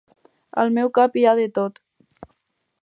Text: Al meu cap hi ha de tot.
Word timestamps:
Al 0.63 0.71
meu 0.77 0.89
cap 0.99 1.19
hi 1.21 1.27
ha 1.27 1.35
de 1.41 1.47
tot. 1.59 1.81